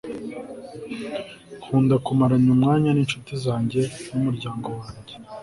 [1.63, 3.81] nkunda kumarana umwanya n'incuti zanjye
[4.11, 5.13] n'umuryango wanjye